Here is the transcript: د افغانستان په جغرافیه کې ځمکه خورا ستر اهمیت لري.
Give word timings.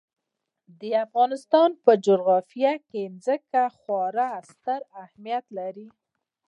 د 0.79 0.81
افغانستان 1.05 1.69
په 1.83 1.91
جغرافیه 2.05 2.73
کې 2.89 3.01
ځمکه 3.25 3.63
خورا 3.79 4.31
ستر 4.49 4.81
اهمیت 5.03 5.45
لري. 5.57 5.87